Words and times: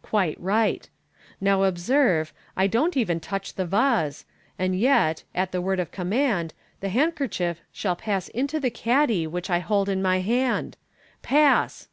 Quite 0.00 0.40
right. 0.40 0.88
Now 1.40 1.64
observe, 1.64 2.32
I 2.56 2.68
don't 2.68 2.96
even 2.96 3.18
touch 3.18 3.54
the 3.54 3.66
vase, 3.66 4.24
and 4.56 4.78
yet, 4.78 5.24
at 5.34 5.50
the 5.50 5.60
word 5.60 5.80
of 5.80 5.90
command, 5.90 6.54
the 6.78 6.88
handkerchief 6.88 7.60
will 7.82 7.96
pass 7.96 8.28
into 8.28 8.60
the 8.60 8.70
caddy 8.70 9.26
which 9.26 9.50
I 9.50 9.58
hold 9.58 9.88
in 9.88 10.00
my 10.00 10.20
hand. 10.20 10.76
Pass 11.22 11.88